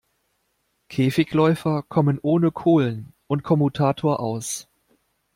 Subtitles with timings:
[0.89, 4.67] Käfigläufer kommen ohne Kohlen und Kommutator aus.